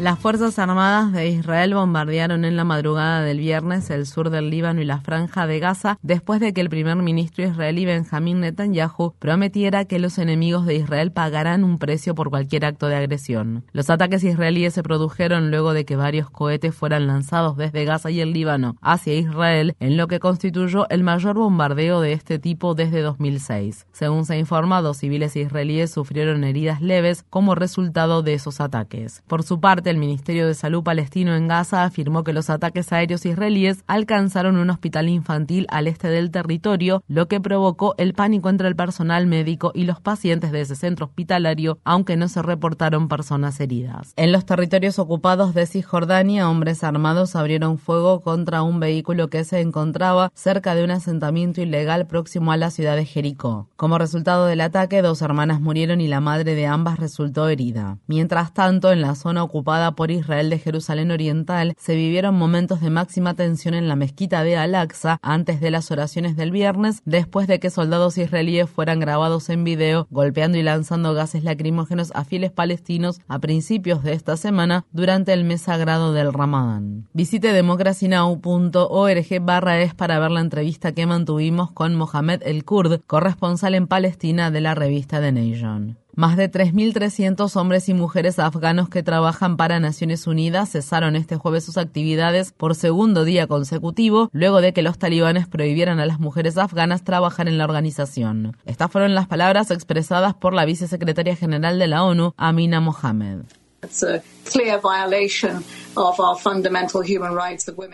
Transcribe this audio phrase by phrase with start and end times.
[0.00, 4.80] Las Fuerzas Armadas de Israel bombardearon en la madrugada del viernes el sur del Líbano
[4.80, 9.86] y la franja de Gaza después de que el primer ministro israelí Benjamín Netanyahu prometiera
[9.86, 13.64] que los enemigos de Israel pagarán un precio por cualquier acto de agresión.
[13.72, 18.20] Los ataques israelíes se produjeron luego de que varios cohetes fueran lanzados desde Gaza y
[18.20, 23.02] el Líbano hacia Israel, en lo que constituyó el mayor bombardeo de este tipo desde
[23.02, 23.88] 2006.
[23.90, 29.24] Según se ha informado, civiles israelíes sufrieron heridas leves como resultado de esos ataques.
[29.26, 33.24] Por su parte, el Ministerio de Salud palestino en Gaza afirmó que los ataques aéreos
[33.26, 38.68] israelíes alcanzaron un hospital infantil al este del territorio, lo que provocó el pánico entre
[38.68, 43.60] el personal médico y los pacientes de ese centro hospitalario, aunque no se reportaron personas
[43.60, 44.12] heridas.
[44.16, 49.60] En los territorios ocupados de Cisjordania, hombres armados abrieron fuego contra un vehículo que se
[49.60, 53.68] encontraba cerca de un asentamiento ilegal próximo a la ciudad de Jericó.
[53.76, 57.98] Como resultado del ataque, dos hermanas murieron y la madre de ambas resultó herida.
[58.06, 62.90] Mientras tanto, en la zona ocupada por Israel de Jerusalén Oriental, se vivieron momentos de
[62.90, 67.60] máxima tensión en la mezquita de Al-Aqsa antes de las oraciones del viernes, después de
[67.60, 73.20] que soldados israelíes fueran grabados en video golpeando y lanzando gases lacrimógenos a fieles palestinos
[73.28, 77.08] a principios de esta semana durante el mes sagrado del Ramadán.
[77.12, 83.74] Visite democracynow.org barra es para ver la entrevista que mantuvimos con Mohamed El Kurd, corresponsal
[83.74, 85.98] en Palestina de la revista The Nation.
[86.18, 91.62] Más de 3.300 hombres y mujeres afganos que trabajan para Naciones Unidas cesaron este jueves
[91.62, 96.58] sus actividades por segundo día consecutivo, luego de que los talibanes prohibieran a las mujeres
[96.58, 98.56] afganas trabajar en la organización.
[98.64, 103.42] Estas fueron las palabras expresadas por la vicesecretaria general de la ONU, Amina Mohamed.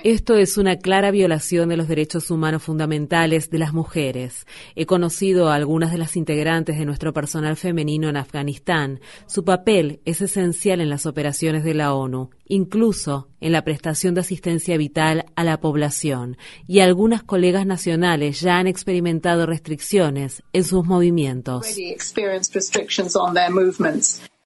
[0.03, 4.47] Esto es una clara violación de los derechos humanos fundamentales de las mujeres.
[4.77, 9.01] He conocido a algunas de las integrantes de nuestro personal femenino en Afganistán.
[9.27, 14.23] Su papel es esencial en las operaciones de la ONU, incluso en la prestación de
[14.23, 16.37] asistencia vital a la población.
[16.67, 21.67] Y algunas colegas nacionales ya han experimentado restricciones en sus movimientos.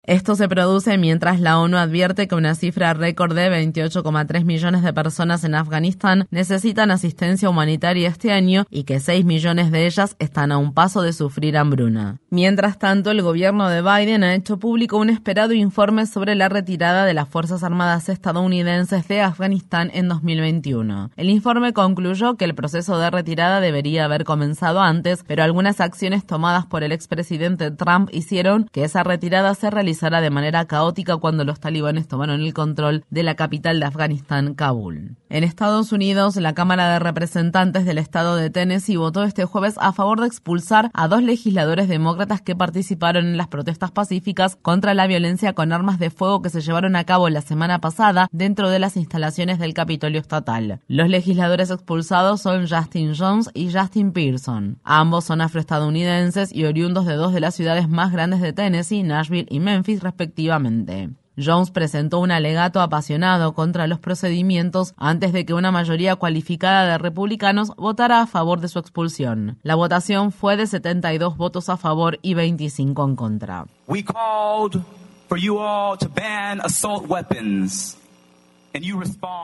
[0.08, 4.94] Esto se produce mientras la ONU advierte que una cifra récord de 28,3 millones de
[4.94, 10.50] personas en Afganistán necesitan asistencia humanitaria este año y que 6 millones de ellas están
[10.50, 12.20] a un paso de sufrir hambruna.
[12.30, 17.04] Mientras tanto, el gobierno de Biden ha hecho público un esperado informe sobre la retirada
[17.04, 21.10] de las Fuerzas Armadas estadounidenses de Afganistán en 2021.
[21.16, 26.25] El informe concluyó que el proceso de retirada debería haber comenzado antes, pero algunas acciones
[26.25, 31.44] tomadas por el expresidente Trump hicieron que esa retirada se realizara de manera caótica cuando
[31.44, 35.16] los talibanes tomaron el control de la capital de Afganistán, Kabul.
[35.28, 39.92] En Estados Unidos, la Cámara de Representantes del estado de Tennessee votó este jueves a
[39.92, 45.06] favor de expulsar a dos legisladores demócratas que participaron en las protestas pacíficas contra la
[45.06, 48.78] violencia con armas de fuego que se llevaron a cabo la semana pasada dentro de
[48.78, 50.81] las instalaciones del Capitolio Estatal.
[50.87, 54.78] Los legisladores expulsados son Justin Jones y Justin Pearson.
[54.84, 59.48] Ambos son afroestadounidenses y oriundos de dos de las ciudades más grandes de Tennessee, Nashville
[59.50, 61.10] y Memphis respectivamente.
[61.41, 66.99] Jones presentó un alegato apasionado contra los procedimientos antes de que una mayoría cualificada de
[66.99, 69.59] republicanos votara a favor de su expulsión.
[69.62, 73.66] La votación fue de 72 votos a favor y 25 en contra.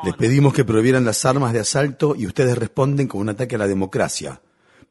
[0.05, 3.59] Les pedimos que prohibieran las armas de asalto y ustedes responden con un ataque a
[3.59, 4.41] la democracia.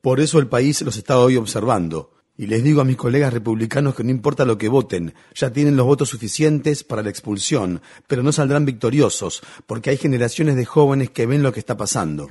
[0.02, 2.12] Por eso el país los está hoy observando.
[2.36, 5.76] Y les digo a mis colegas republicanos que no importa lo que voten, ya tienen
[5.76, 11.12] los votos suficientes para la expulsión, pero no saldrán victoriosos, porque hay generaciones de jóvenes
[11.12, 12.28] que ven lo que está pasando.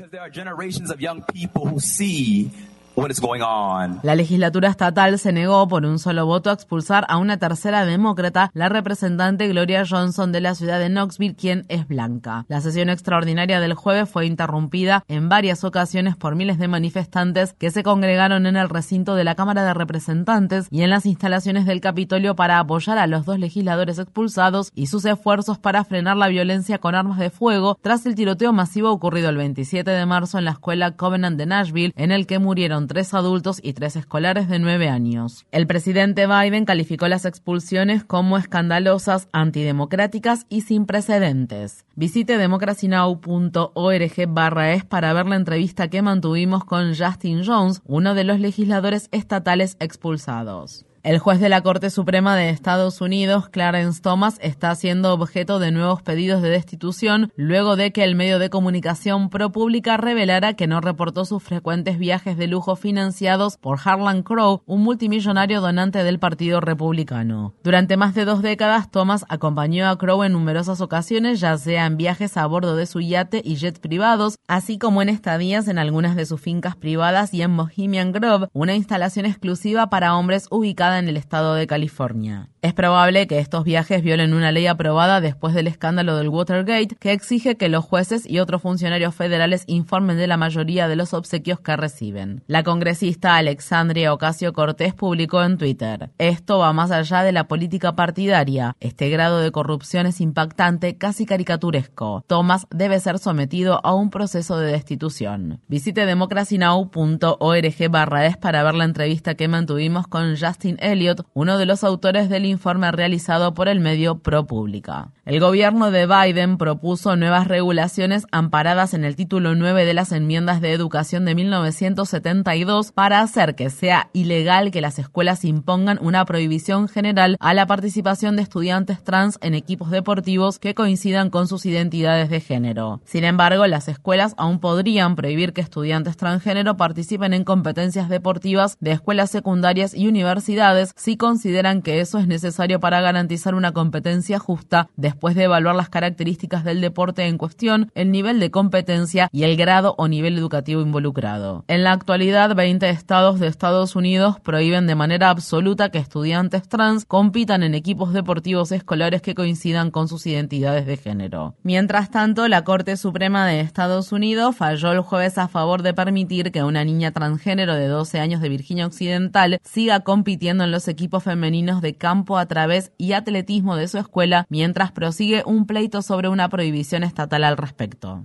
[4.03, 8.51] La legislatura estatal se negó por un solo voto a expulsar a una tercera demócrata,
[8.53, 12.45] la representante Gloria Johnson de la ciudad de Knoxville, quien es blanca.
[12.49, 17.71] La sesión extraordinaria del jueves fue interrumpida en varias ocasiones por miles de manifestantes que
[17.71, 21.81] se congregaron en el recinto de la Cámara de Representantes y en las instalaciones del
[21.81, 26.77] Capitolio para apoyar a los dos legisladores expulsados y sus esfuerzos para frenar la violencia
[26.77, 30.53] con armas de fuego tras el tiroteo masivo ocurrido el 27 de marzo en la
[30.53, 34.89] escuela Covenant de Nashville, en el que murieron tres adultos y tres escolares de nueve
[34.89, 35.45] años.
[35.51, 41.85] El presidente Biden calificó las expulsiones como escandalosas, antidemocráticas y sin precedentes.
[41.95, 48.25] Visite democracynow.org barra es para ver la entrevista que mantuvimos con Justin Jones, uno de
[48.25, 50.85] los legisladores estatales expulsados.
[51.05, 55.73] El juez de la Corte Suprema de Estados Unidos, Clarence Thomas, está siendo objeto de
[55.73, 60.81] nuevos pedidos de destitución luego de que el medio de comunicación ProPublica revelara que no
[60.81, 66.61] reportó sus frecuentes viajes de lujo financiados por Harlan Crow, un multimillonario donante del Partido
[66.61, 67.53] Republicano.
[67.65, 71.97] Durante más de dos décadas, Thomas acompañó a Crow en numerosas ocasiones, ya sea en
[71.97, 76.15] viajes a bordo de su yate y jet privados, así como en estadías en algunas
[76.15, 81.09] de sus fincas privadas y en Bohemian Grove, una instalación exclusiva para hombres ubicada en
[81.09, 82.52] el estado de California.
[82.63, 87.11] Es probable que estos viajes violen una ley aprobada después del escándalo del Watergate que
[87.11, 91.59] exige que los jueces y otros funcionarios federales informen de la mayoría de los obsequios
[91.59, 92.45] que reciben.
[92.47, 97.97] La congresista Alexandria Ocasio Cortés publicó en Twitter, esto va más allá de la política
[97.97, 98.77] partidaria.
[98.79, 102.23] Este grado de corrupción es impactante, casi caricaturesco.
[102.29, 105.61] Thomas debe ser sometido a un proceso de destitución.
[105.67, 111.67] Visite democracynow.org barra es para ver la entrevista que mantuvimos con Justin Elliott, uno de
[111.67, 115.09] los autores del informe realizado por el medio ProPublica.
[115.25, 120.61] El gobierno de Biden propuso nuevas regulaciones amparadas en el título 9 de las enmiendas
[120.61, 126.89] de educación de 1972 para hacer que sea ilegal que las escuelas impongan una prohibición
[126.89, 132.29] general a la participación de estudiantes trans en equipos deportivos que coincidan con sus identidades
[132.29, 133.01] de género.
[133.05, 138.91] Sin embargo, las escuelas aún podrían prohibir que estudiantes transgénero participen en competencias deportivas de
[138.91, 144.89] escuelas secundarias y universidades si consideran que eso es necesario para garantizar una competencia justa
[145.13, 149.57] después de evaluar las características del deporte en cuestión, el nivel de competencia y el
[149.57, 151.65] grado o nivel educativo involucrado.
[151.69, 157.05] En la actualidad, 20 estados de Estados Unidos prohíben de manera absoluta que estudiantes trans
[157.05, 161.57] compitan en equipos deportivos escolares que coincidan con sus identidades de género.
[161.63, 166.53] Mientras tanto, la Corte Suprema de Estados Unidos falló el jueves a favor de permitir
[166.53, 171.23] que una niña transgénero de 12 años de Virginia Occidental siga compitiendo en los equipos
[171.23, 176.29] femeninos de campo a través y atletismo de su escuela mientras prosigue un pleito sobre
[176.29, 178.23] una prohibición estatal al respecto.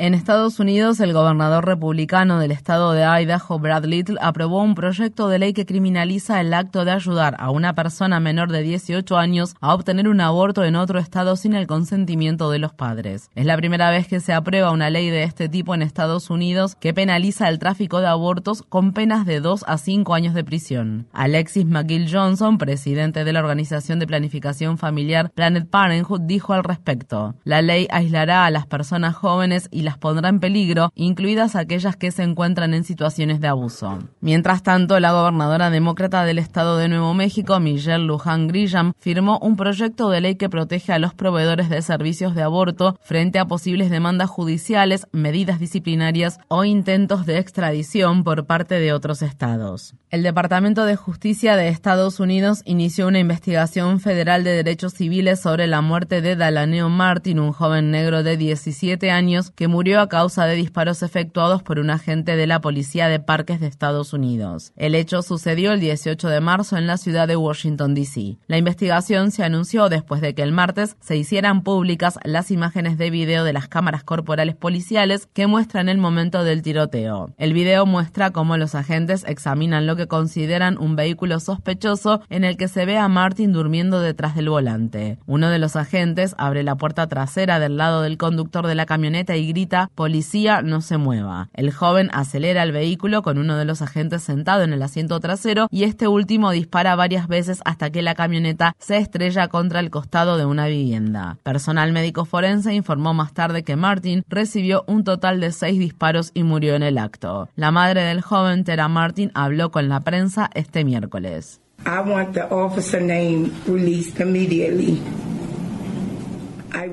[0.00, 5.26] En Estados Unidos, el gobernador republicano del estado de Idaho, Brad Little, aprobó un proyecto
[5.26, 9.56] de ley que criminaliza el acto de ayudar a una persona menor de 18 años
[9.60, 13.28] a obtener un aborto en otro estado sin el consentimiento de los padres.
[13.34, 16.76] Es la primera vez que se aprueba una ley de este tipo en Estados Unidos
[16.76, 21.08] que penaliza el tráfico de abortos con penas de 2 a 5 años de prisión.
[21.12, 27.34] Alexis McGill Johnson, presidente de la organización de planificación familiar Planet Parenthood, dijo al respecto:
[27.42, 32.10] La ley aislará a las personas jóvenes y las pondrá en peligro, incluidas aquellas que
[32.10, 33.98] se encuentran en situaciones de abuso.
[34.20, 39.56] Mientras tanto, la gobernadora demócrata del estado de Nuevo México, Michelle Luján Grisham, firmó un
[39.56, 43.88] proyecto de ley que protege a los proveedores de servicios de aborto frente a posibles
[43.88, 49.94] demandas judiciales, medidas disciplinarias o intentos de extradición por parte de otros estados.
[50.10, 55.66] El Departamento de Justicia de Estados Unidos inició una investigación federal de derechos civiles sobre
[55.66, 60.44] la muerte de Dalaneo Martin, un joven negro de 17 años que murió a causa
[60.44, 64.72] de disparos efectuados por un agente de la Policía de Parques de Estados Unidos.
[64.76, 68.38] El hecho sucedió el 18 de marzo en la ciudad de Washington, D.C.
[68.48, 73.10] La investigación se anunció después de que el martes se hicieran públicas las imágenes de
[73.10, 77.30] video de las cámaras corporales policiales que muestran el momento del tiroteo.
[77.38, 82.56] El video muestra cómo los agentes examinan lo que consideran un vehículo sospechoso en el
[82.56, 85.18] que se ve a Martin durmiendo detrás del volante.
[85.26, 89.36] Uno de los agentes abre la puerta trasera del lado del conductor de la camioneta
[89.36, 89.57] y grita
[89.94, 91.48] Policía, no se mueva.
[91.52, 95.66] El joven acelera el vehículo con uno de los agentes sentado en el asiento trasero
[95.70, 100.38] y este último dispara varias veces hasta que la camioneta se estrella contra el costado
[100.38, 101.38] de una vivienda.
[101.42, 106.44] Personal médico forense informó más tarde que Martin recibió un total de seis disparos y
[106.44, 107.48] murió en el acto.
[107.56, 111.60] La madre del joven, Tera Martin, habló con la prensa este miércoles.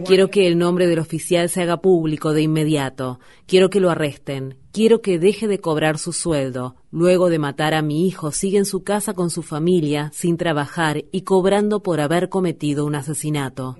[0.06, 3.20] Quiero que el nombre del oficial se haga público de inmediato.
[3.46, 4.58] Quiero que lo arresten.
[4.72, 6.76] Quiero que deje de cobrar su sueldo.
[6.92, 11.06] Luego de matar a mi hijo, sigue en su casa con su familia, sin trabajar
[11.12, 13.78] y cobrando por haber cometido un asesinato.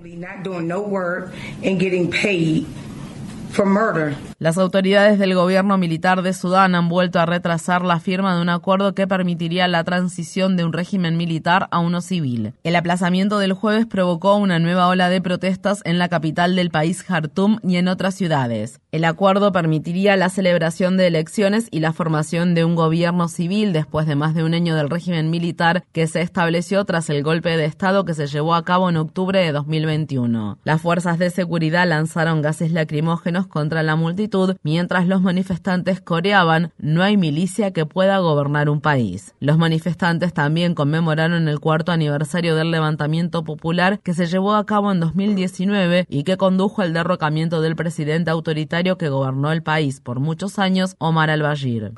[4.38, 8.50] Las autoridades del gobierno militar de Sudán han vuelto a retrasar la firma de un
[8.50, 12.52] acuerdo que permitiría la transición de un régimen militar a uno civil.
[12.64, 17.02] El aplazamiento del jueves provocó una nueva ola de protestas en la capital del país,
[17.02, 18.80] Jartum, y en otras ciudades.
[18.92, 24.06] El acuerdo permitiría la celebración de elecciones y la formación de un gobierno civil después
[24.06, 27.64] de más de un año del régimen militar que se estableció tras el golpe de
[27.64, 30.58] Estado que se llevó a cabo en octubre de 2021.
[30.64, 37.02] Las fuerzas de seguridad lanzaron gases lacrimógenos contra la multitud mientras los manifestantes coreaban No
[37.02, 39.34] hay milicia que pueda gobernar un país.
[39.40, 44.92] Los manifestantes también conmemoraron el cuarto aniversario del levantamiento popular que se llevó a cabo
[44.92, 50.20] en 2019 y que condujo al derrocamiento del presidente autoritario que gobernó el país por
[50.20, 51.92] muchos años, Omar al-Bashir.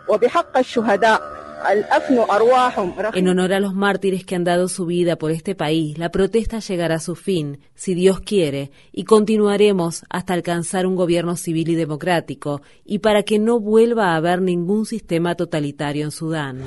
[3.15, 6.59] En honor a los mártires que han dado su vida por este país, la protesta
[6.61, 11.75] llegará a su fin, si Dios quiere, y continuaremos hasta alcanzar un gobierno civil y
[11.75, 16.65] democrático, y para que no vuelva a haber ningún sistema totalitario en Sudán.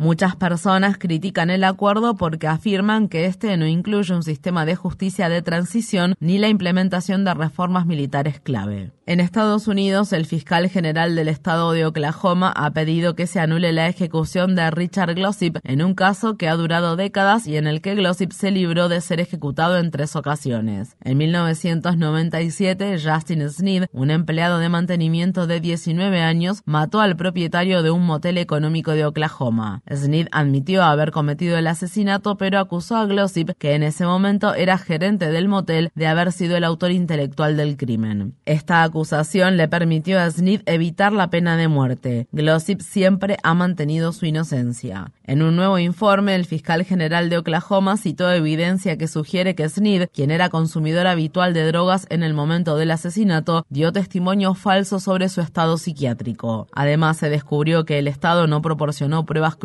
[0.00, 5.28] Muchas personas critican el acuerdo porque afirman que este no incluye un sistema de justicia
[5.28, 8.92] de transición ni la implementación de reformas militares clave.
[9.04, 13.72] En Estados Unidos, el fiscal general del estado de Oklahoma ha pedido que se anule
[13.72, 17.82] la ejecución de Richard Glossip en un caso que ha durado décadas y en el
[17.82, 20.96] que Glossip se libró de ser ejecutado en tres ocasiones.
[21.02, 27.90] En 1997, Justin Sneed, un empleado de mantenimiento de 19 años, mató al propietario de
[27.90, 29.82] un motel económico de Oklahoma.
[29.90, 34.78] Sneed admitió haber cometido el asesinato, pero acusó a Glossip, que en ese momento era
[34.78, 38.34] gerente del motel, de haber sido el autor intelectual del crimen.
[38.44, 42.28] Esta acusación le permitió a Sneed evitar la pena de muerte.
[42.32, 45.12] Glossip siempre ha mantenido su inocencia.
[45.24, 50.08] En un nuevo informe, el fiscal general de Oklahoma citó evidencia que sugiere que Sneed,
[50.12, 55.28] quien era consumidor habitual de drogas en el momento del asesinato, dio testimonio falso sobre
[55.28, 56.66] su estado psiquiátrico.
[56.72, 59.56] Además, se descubrió que el Estado no proporcionó pruebas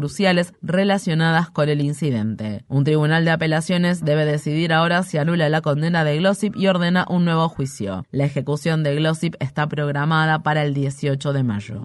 [0.61, 2.63] relacionadas con el incidente.
[2.67, 7.05] Un tribunal de apelaciones debe decidir ahora si anula la condena de Glossip y ordena
[7.09, 8.05] un nuevo juicio.
[8.11, 11.81] La ejecución de Glossip está programada para el 18 de mayo.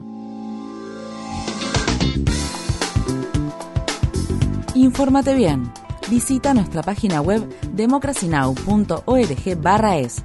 [4.75, 5.71] Infórmate bien.
[6.09, 10.25] Visita nuestra página web democracynow.org/es.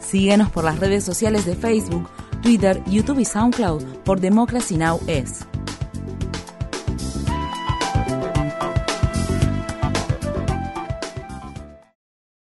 [0.00, 2.06] Síguenos por las redes sociales de Facebook,
[2.42, 5.00] Twitter, YouTube y SoundCloud por Democracy Now!
[5.06, 5.46] es.